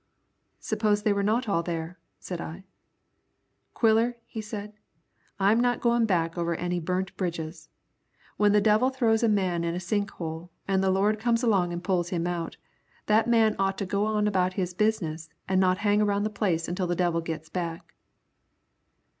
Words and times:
"Suppose 0.59 1.03
they 1.03 1.13
were 1.13 1.21
not 1.21 1.47
all 1.47 1.61
there?" 1.61 1.99
said 2.17 2.41
I. 2.41 2.63
"Quiller," 3.75 4.15
said 4.41 4.71
he, 4.71 4.77
"I'm 5.39 5.59
not 5.59 5.79
goin' 5.79 6.07
back 6.07 6.39
over 6.39 6.55
any 6.55 6.79
burnt 6.79 7.15
bridges. 7.17 7.69
When 8.35 8.51
the 8.51 8.61
devil 8.65 8.89
throws 8.89 9.21
a 9.21 9.29
man 9.29 9.63
in 9.63 9.75
a 9.75 9.79
sink 9.79 10.09
hole 10.09 10.49
an' 10.67 10.81
the 10.81 10.89
Lord 10.89 11.19
comes 11.19 11.43
along 11.43 11.71
an' 11.71 11.81
pulls 11.81 12.09
him 12.09 12.25
out, 12.25 12.57
that 13.05 13.27
man 13.27 13.55
ought 13.59 13.77
to 13.77 13.85
go 13.85 14.07
on 14.07 14.27
about 14.27 14.53
his 14.53 14.73
business 14.73 15.29
an' 15.47 15.59
not 15.59 15.77
hang 15.85 16.01
around 16.01 16.23
the 16.23 16.31
place 16.31 16.67
until 16.67 16.87
the 16.87 16.95
devil 16.95 17.21
gits 17.21 17.49
back." 17.49 17.93